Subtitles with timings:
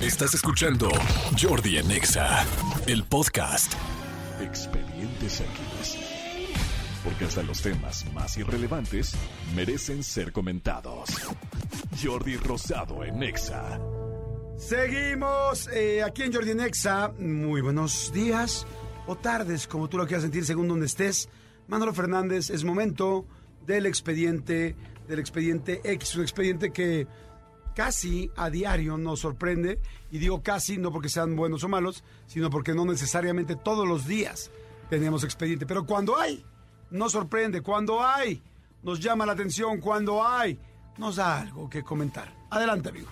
[0.00, 0.88] Estás escuchando
[1.40, 2.44] Jordi en Exa,
[2.86, 3.72] el podcast.
[4.40, 5.98] Expedientes X.
[7.04, 9.14] Porque hasta los temas más irrelevantes
[9.54, 11.08] merecen ser comentados.
[12.02, 13.78] Jordi Rosado en Exa.
[14.58, 17.12] Seguimos eh, aquí en Jordi Nexa.
[17.18, 18.66] Muy buenos días
[19.06, 21.28] o tardes, como tú lo quieras sentir, según donde estés.
[21.68, 23.26] Manolo Fernández, es momento
[23.64, 24.74] del expediente,
[25.06, 27.06] del expediente X, un expediente que
[27.74, 29.78] casi a diario nos sorprende.
[30.10, 34.06] Y digo casi no porque sean buenos o malos, sino porque no necesariamente todos los
[34.06, 34.50] días
[34.90, 35.66] tenemos expediente.
[35.66, 36.44] Pero cuando hay,
[36.90, 37.60] nos sorprende.
[37.62, 38.42] Cuando hay,
[38.82, 39.80] nos llama la atención.
[39.80, 40.58] Cuando hay,
[40.98, 42.32] nos da algo que comentar.
[42.50, 43.08] Adelante, amigo.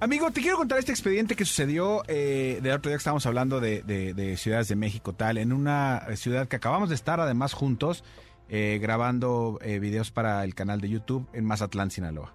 [0.00, 3.60] Amigo, te quiero contar este expediente que sucedió eh, del otro día que estábamos hablando
[3.60, 7.54] de, de- de ciudades de México, tal, en una ciudad que acabamos de estar además
[7.54, 8.04] juntos
[8.50, 12.34] eh, grabando eh, videos para el canal de YouTube en Mazatlán, Sinaloa.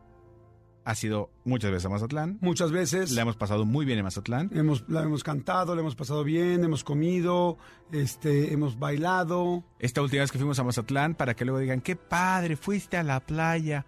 [0.85, 2.37] Ha sido muchas veces a Mazatlán.
[2.41, 3.11] Muchas veces.
[3.11, 4.49] Le hemos pasado muy bien en Mazatlán.
[4.53, 7.57] Hemos, la hemos cantado, la hemos pasado bien, hemos comido,
[7.91, 9.63] este, hemos bailado.
[9.77, 13.03] Esta última vez que fuimos a Mazatlán, para que luego digan, qué padre, fuiste a
[13.03, 13.85] la playa.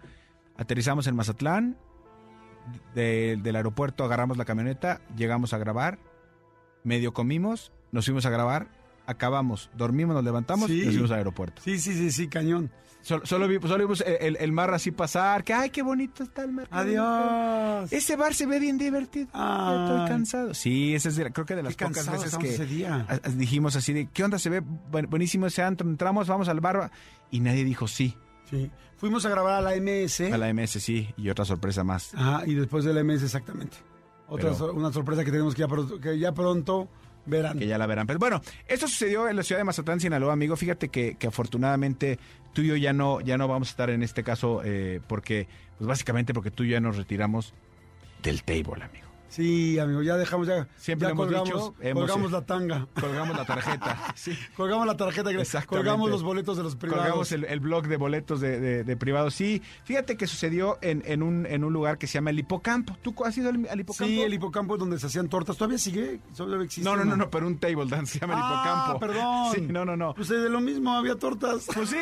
[0.56, 1.76] Aterrizamos en Mazatlán,
[2.94, 5.98] de- del aeropuerto agarramos la camioneta, llegamos a grabar,
[6.84, 8.68] medio comimos, nos fuimos a grabar,
[9.12, 10.80] acabamos, dormimos, nos levantamos Sí.
[10.82, 11.62] y nos fuimos al aeropuerto.
[11.62, 12.70] Sí, sí, sí, sí, cañón.
[13.00, 16.44] Solo, solo, vi- solo vimos el, el- mar así pasar, que ay, qué bonito está
[16.44, 16.68] el mar.
[16.68, 17.02] qué bonito".
[17.02, 17.92] Adiós.
[17.92, 19.26] Ese bar se ve bien divertido.
[19.34, 20.54] Ya estoy cansado.
[20.54, 23.04] Sí, esa es de- creo que de las Qué pocas veces que ese día.
[23.34, 24.38] dijimos así de, ¿qué onda?
[24.38, 25.88] Se ve buen- buenísimo ese antro.
[25.88, 26.92] Entramos, vamos al bar
[27.32, 28.16] y nadie dijo sí.
[28.48, 28.70] Sí.
[28.98, 30.32] Fuimos a grabar a la MS.
[30.32, 32.14] A la MS sí y otra sorpresa más.
[32.14, 33.78] Ajá, y después de la MS exactamente.
[34.28, 35.68] Otra Pero- una sorpresa que tenemos que ya,
[36.00, 36.88] que ya pronto
[37.26, 37.58] verán.
[37.58, 38.06] Que ya la verán.
[38.06, 40.56] Pero bueno, esto sucedió en la ciudad de Mazatlán, Sinaloa, amigo.
[40.56, 42.18] Fíjate que, que afortunadamente
[42.52, 45.46] tú y yo ya no, ya no vamos a estar en este caso eh, porque,
[45.78, 47.54] pues básicamente porque tú y yo ya nos retiramos
[48.22, 49.11] del table, amigo.
[49.32, 52.86] Sí, amigo, ya dejamos, ya, Siempre ya hemos colgamos, dicho, hemos- colgamos la tanga.
[53.00, 53.98] Colgamos la tarjeta.
[54.14, 54.38] Sí.
[54.56, 55.68] Colgamos la tarjeta, Exactamente.
[55.88, 57.04] colgamos los boletos de los privados.
[57.04, 59.34] Colgamos el, el blog de boletos de, de, de privados.
[59.34, 62.96] Sí, fíjate que sucedió en, en, un, en un lugar que se llama el Hipocampo.
[63.00, 64.04] ¿Tú has ido al, al Hipocampo?
[64.12, 65.56] Sí, el hipocampo es donde se hacían tortas.
[65.56, 66.20] ¿Todavía sigue?
[66.36, 66.88] ¿Todavía existe?
[66.88, 69.00] No, no, no, no, pero un table dance se llama el Ah, Hipocampo.
[69.00, 69.52] perdón.
[69.54, 70.12] Sí, no, no, no.
[70.14, 71.66] Pues eh, de lo mismo, había tortas.
[71.74, 71.96] Pues sí,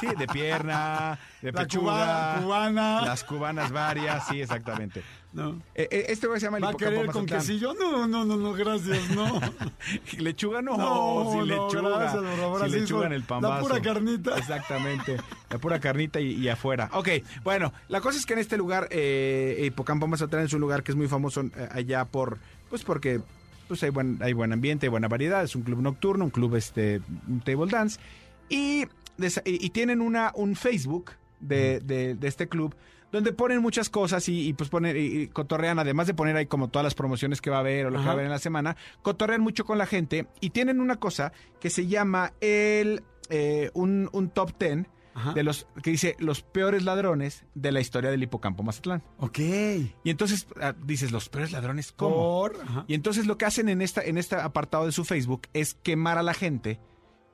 [0.00, 3.00] sí, de pierna, de La pechuga, cubana, cubana.
[3.02, 5.02] las cubanas varias, sí, lugar
[5.32, 5.62] No.
[5.74, 7.72] Eh, eh, este lugar se llama el ¿Va a querer con quesillo?
[7.74, 9.40] No, no, no, no, gracias, no.
[10.18, 10.76] ¿Lechuga no?
[10.76, 11.98] No, sin no, lechuga.
[11.98, 13.68] gracias, sin así lechuga en el la pambazo.
[13.68, 14.36] pura carnita.
[14.38, 15.16] Exactamente.
[15.50, 16.90] La pura carnita y, y afuera.
[16.92, 17.08] Ok,
[17.44, 20.92] bueno, la cosa es que en este lugar, eh, Hipocampo Mazatlán es un lugar que
[20.92, 22.38] es muy famoso eh, allá por,
[22.68, 23.20] pues porque
[23.68, 26.56] pues hay buen, hay buen ambiente, hay buena variedad, es un club nocturno, un club
[26.56, 27.98] este, un table dance.
[28.50, 28.84] Y,
[29.46, 32.74] y tienen una, un Facebook de, de- de este club
[33.12, 36.46] donde ponen muchas cosas y, y, pues ponen y, y cotorrean, además de poner ahí
[36.46, 38.32] como todas las promociones que va a haber o lo que va a haber en
[38.32, 43.04] la semana, cotorrean mucho con la gente y tienen una cosa que se llama el
[43.28, 45.32] eh, un, un top 10 Ajá.
[45.34, 49.02] de los que dice los peores ladrones de la historia del hipocampo Mazatlán.
[49.18, 49.38] Ok.
[49.38, 52.16] Y entonces ah, dices, los peores ladrones, ¿cómo?
[52.16, 52.58] Por.
[52.88, 56.18] Y entonces lo que hacen en esta en este apartado de su Facebook es quemar
[56.18, 56.80] a la gente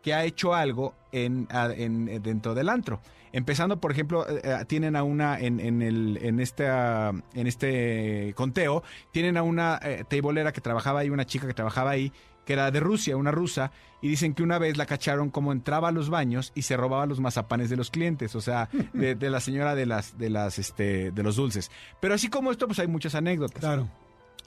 [0.08, 2.98] que ha hecho algo en, eh, dentro del antro.
[3.30, 8.32] Empezando, por ejemplo, eh, eh, tienen a una en, en el en esta en este
[8.34, 8.82] conteo
[9.12, 12.10] tienen a una eh, tableera que trabajaba ahí, una chica que trabajaba ahí
[12.46, 13.70] que era de Rusia, una rusa,
[14.00, 17.04] y dicen que una vez la cacharon como entraba a los baños y se robaba
[17.04, 20.58] los mazapanes de los clientes, o sea, de, de la señora de las, de las,
[20.58, 21.70] este, de los dulces.
[22.00, 23.60] Pero así como esto, pues hay muchas anécdotas.
[23.60, 23.90] Claro.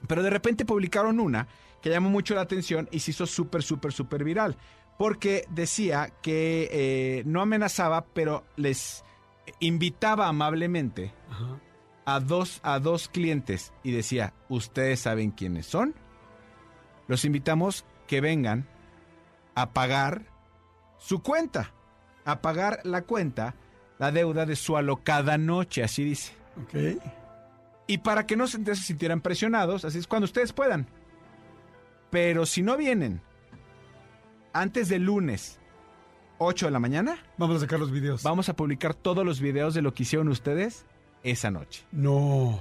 [0.08, 1.46] Pero de repente publicaron una
[1.82, 4.56] que llamó mucho la atención y se hizo súper, súper, súper viral.
[5.02, 9.02] Porque decía que eh, no amenazaba, pero les
[9.58, 11.58] invitaba amablemente Ajá.
[12.04, 15.96] a dos, a dos clientes y decía, ¿ustedes saben quiénes son?
[17.08, 18.68] Los invitamos que vengan
[19.56, 20.22] a pagar
[20.98, 21.72] su cuenta,
[22.24, 23.56] a pagar la cuenta,
[23.98, 26.32] la deuda de su alocada noche, así dice.
[27.88, 30.86] Y para que no se sintieran presionados, así es cuando ustedes puedan.
[32.12, 33.20] Pero si no vienen
[34.52, 35.58] antes del lunes
[36.38, 38.22] 8 de la mañana, Vamos a sacar los videos.
[38.22, 40.84] vamos a publicar todos los videos de lo que hicieron ustedes
[41.22, 41.84] esa noche.
[41.92, 42.60] No.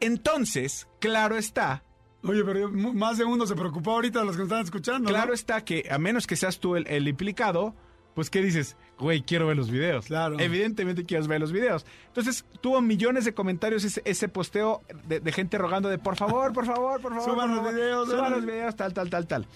[0.00, 1.82] Entonces, claro está,
[2.26, 5.08] Oye, pero más de uno se preocupó ahorita de los que nos están escuchando.
[5.10, 5.34] claro ¿no?
[5.34, 7.74] está que a menos que seas tú el, el implicado,
[8.14, 8.76] pues ¿qué dices?
[8.98, 10.06] Güey, quiero ver los videos.
[10.06, 10.36] Claro.
[10.38, 11.84] Evidentemente quieres ver los videos.
[12.06, 16.52] Entonces, tuvo millones de comentarios ese, ese posteo de, de gente rogando de por favor,
[16.54, 17.24] por favor, por favor.
[17.30, 19.46] Suban por los videos, Suban los videos, tal, tal, tal, tal.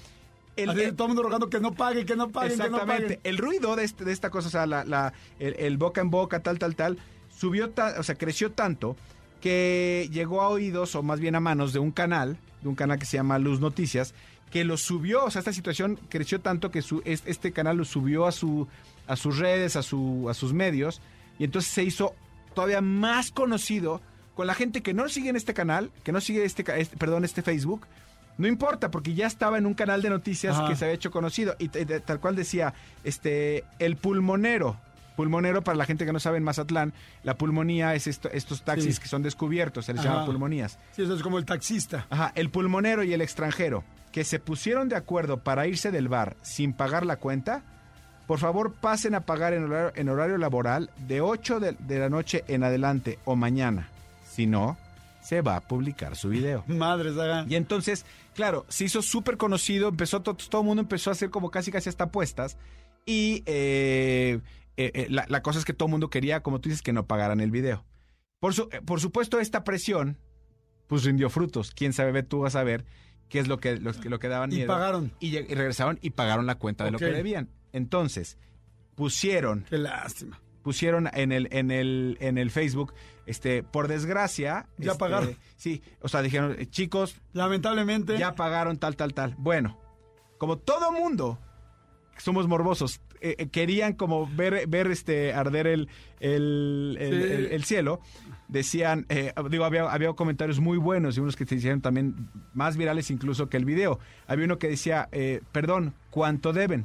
[0.63, 1.75] El- Así, el- todo el mundo rogando que no
[2.05, 2.27] que no
[2.67, 3.21] que no.
[3.25, 6.11] El ruido de, este- de esta cosa, o sea, la, la- el, el boca en
[6.11, 6.99] boca, tal, tal, tal,
[7.31, 8.97] subió, ta- o sea, creció tanto
[9.41, 12.99] que llegó a oídos, o más bien a manos, de un canal, de un canal
[12.99, 14.15] que se llama Luz Noticias,
[14.51, 17.85] que lo subió, o sea, esta situación creció tanto que su, es- este canal lo
[17.85, 18.67] subió a, su,
[19.07, 21.01] a sus redes, a, su, a sus medios,
[21.39, 22.15] y entonces se hizo
[22.55, 24.01] todavía más conocido
[24.35, 27.25] con la gente que no sigue en este canal, que no sigue este, este- perdón,
[27.25, 27.87] este Facebook.
[28.39, 30.69] No importa, porque ya estaba en un canal de noticias Ajá.
[30.69, 31.55] que se había hecho conocido.
[31.59, 32.73] Y tal cual decía,
[33.05, 34.77] este, el pulmonero.
[35.17, 36.93] Pulmonero, para la gente que no sabe en Mazatlán,
[37.25, 39.03] la pulmonía es esto- estos taxis Sí.
[39.03, 40.15] que son descubiertos, se les Ajá.
[40.15, 40.79] llama pulmonías.
[40.95, 42.07] Sí, eso es como el taxista.
[42.11, 43.83] Ajá, el pulmonero y el extranjero
[44.13, 47.63] que se pusieron de acuerdo para irse del bar sin pagar la cuenta,
[48.29, 52.09] por favor pasen a pagar en horario, en horario laboral de 8 de, de la
[52.09, 53.89] noche en adelante o mañana.
[54.31, 54.77] Si no,
[55.29, 56.65] se va a publicar su video.
[56.69, 57.45] Madre saga.
[57.49, 61.29] Y entonces, claro, se hizo súper conocido, empezó to- todo el mundo empezó a hacer
[61.31, 62.57] como casi casi hasta apuestas.
[63.05, 64.41] Y eh,
[64.77, 66.93] eh, eh, la, la cosa es que todo el mundo quería, como tú dices, que
[66.93, 67.85] no pagaran el video.
[68.41, 70.17] Por, su- por supuesto, esta presión,
[70.87, 71.73] pues rindió frutos.
[71.73, 72.85] Quién sabe, tú vas a ver
[73.29, 75.13] qué es lo que, que- lo que daban Y pagaron.
[75.21, 77.51] Y, regresaron y pagaron la cuenta de lo que debían.
[77.73, 78.39] Entonces,
[78.95, 80.41] pusieron Qué lástima.
[80.69, 82.93] Pusieron en el en el en el Facebook
[83.25, 85.35] este por desgracia Ya este, pagaron.
[85.57, 88.19] sí o sea dijeron eh, chicos Lamentablemente.
[88.19, 89.79] ya pagaron tal tal tal bueno
[90.37, 91.39] como todo mundo
[92.19, 95.89] somos morbosos eh, eh, querían como ver ver este arder el
[96.21, 97.33] el, el- Sí.
[97.33, 98.01] el- el cielo
[98.49, 102.77] decían eh, digo había había comentarios muy buenos y unos que se hicieron también más
[102.77, 106.85] virales incluso que el video había uno que decía eh, perdón cuánto deben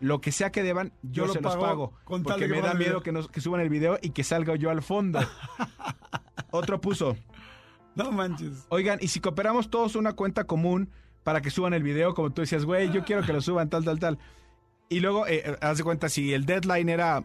[0.00, 2.74] lo que sea que deban, yo, Yo lo se los pago con porque me da
[2.74, 5.18] miedo que, nos- que suban el video y que salga yo al fondo.
[6.50, 7.16] Otro puso,
[7.94, 8.66] No manches.
[8.68, 10.90] oigan, y si cooperamos todos una cuenta común
[11.24, 13.84] para que suban el video, como tú decías, güey, yo quiero que lo suban, tal,
[13.84, 14.18] tal, tal.
[14.88, 17.22] Y luego, eh, eh, haz de cuenta, si el deadline era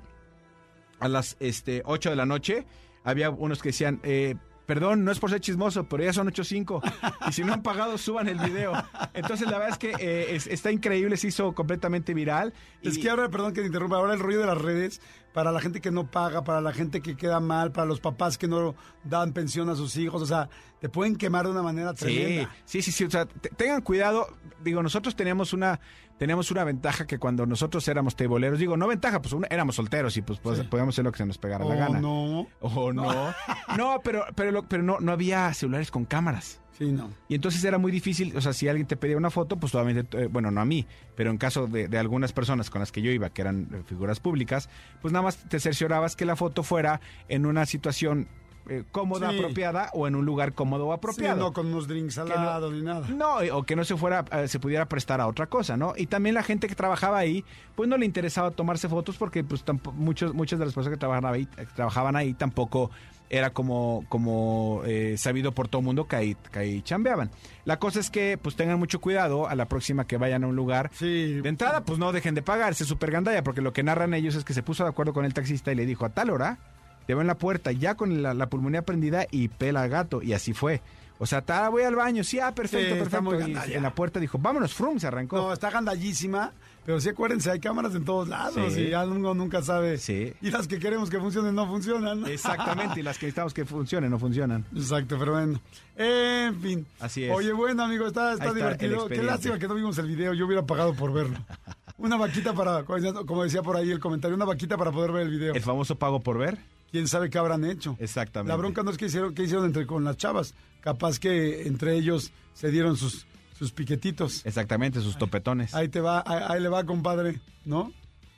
[0.99, 2.65] a las este, 8 de la noche,
[3.05, 4.35] había unos que decían, eh,
[4.65, 6.81] perdón, no es por ser chismoso, pero ya son 8.05.
[7.29, 8.73] Y si no han pagado, suban el video.
[9.13, 12.53] Entonces, la verdad es que eh, es- está increíble, se hizo completamente viral.
[12.81, 15.01] Es Y- que ahora, perdón que te interrumpa, ahora el rollo de las redes,
[15.33, 18.37] para la gente que no paga, para la gente que queda mal, para los papás
[18.37, 20.47] que no dan pensión a sus hijos, o sea,
[20.79, 22.49] te pueden quemar de una manera tremenda.
[22.65, 23.03] sí, sí, sí.
[23.05, 24.27] O sea, te- tengan cuidado.
[24.63, 25.79] Digo, nosotros teníamos una,
[26.17, 30.21] teníamos una ventaja que cuando nosotros éramos teiboleros, digo, no ventaja, pues éramos solteros y
[30.21, 30.63] pues, pues Sí.
[30.65, 31.99] podíamos hacer lo que se nos pegara la Oh, gana.
[31.99, 32.47] no.
[32.61, 33.33] O no.
[33.77, 36.61] No, pero, pero, lo- pero no, no había celulares con cámaras.
[36.77, 37.09] Sí, no.
[37.29, 40.23] Y entonces era muy difícil, o sea, si alguien te pedía una foto, pues solamente,
[40.23, 40.85] eh, bueno, no a mí,
[41.15, 43.83] pero en caso de, de algunas personas con las que yo iba, que eran eh,
[43.85, 44.69] figuras públicas,
[45.01, 46.99] pues nada más te cerciorabas que la foto fuera
[47.29, 48.27] en una situación
[48.69, 49.35] eh, cómoda, Sí.
[49.37, 51.37] apropiada, o en un lugar cómodo o Sí, apropiado.
[51.37, 53.05] no con unos drinks al no- lado ni nada.
[53.09, 55.93] No, o que no se fuera, eh, se pudiera prestar a otra cosa, ¿no?
[55.97, 57.43] Y también la gente que trabajaba ahí,
[57.75, 59.65] pues no le interesaba tomarse fotos porque pues
[59.95, 62.89] muchos, muchas de las personas que trabajaban ahí, trabajaban ahí tampoco
[63.33, 67.31] era como, como eh, sabido por todo el mundo que ahí, que ahí chambeaban.
[67.65, 70.55] La cosa es que pues tengan mucho cuidado a la próxima que vayan a un
[70.55, 70.91] lugar.
[70.93, 71.41] Sí.
[71.41, 74.43] De entrada, pues no dejen de pagarse super gandalla, porque lo que narran ellos es
[74.43, 76.59] que se puso de acuerdo con el taxista y le dijo a tal hora,
[77.07, 80.33] te veo en la puerta ya con la, la pulmonía prendida y pela gato, y
[80.33, 80.81] así fue.
[81.19, 83.69] O sea, ta, voy al baño, sí, ah, perfecto, Sí, perfecto.
[83.69, 85.37] Y en la puerta dijo, vámonos, frum, se arrancó.
[85.37, 86.51] No, está gandallísima,
[86.85, 88.81] pero sí acuérdense, hay cámaras en todos lados Sí.
[88.81, 89.97] y ya uno nunca sabe.
[89.97, 90.33] Sí.
[90.41, 92.25] Y las que queremos que funcionen no funcionan.
[92.27, 94.65] Exactamente, y las que necesitamos que funcionen, no funcionan.
[94.75, 95.61] Exacto, pero bueno.
[95.95, 96.85] En fin.
[96.99, 97.31] Así es.
[97.31, 99.07] Oye, bueno, amigo, está, está divertido.
[99.07, 100.33] Qué lástima que no vimos el video.
[100.33, 101.37] Yo hubiera pagado por verlo.
[101.97, 105.29] Una vaquita para, como decía por ahí el comentario, una vaquita para poder ver el
[105.29, 105.53] video.
[105.53, 106.57] El famoso pago por ver.
[106.93, 107.97] ¿Quién sabe qué habrán hecho?
[107.99, 108.49] Exactamente.
[108.49, 110.53] La bronca no es que hicieron, que hicieron entre con las chavas.
[110.79, 113.25] Capaz que entre ellos se dieron sus,
[113.57, 114.45] sus piquetitos.
[114.45, 115.73] Exactamente, sus topetones.
[115.73, 117.91] Ahí te va, ahí, ahí le va, compadre, ¿no?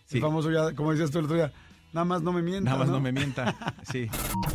[0.06, 0.20] Sí.
[0.20, 1.52] El famoso ya, como decías tú el otro día,
[1.92, 2.64] nada más no me mientas.
[2.64, 3.76] Nada más no me mienta.
[3.92, 4.08] Sí.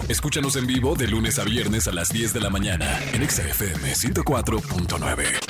[0.08, 3.46] Escúchanos en vivo de lunes a viernes a las 10 de la mañana en Exa
[3.46, 5.49] FM 104.9.